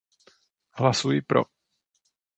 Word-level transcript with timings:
Hlasuji 0.79 1.21
pro. 1.21 1.45